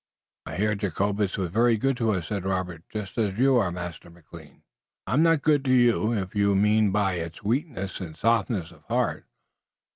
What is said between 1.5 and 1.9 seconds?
very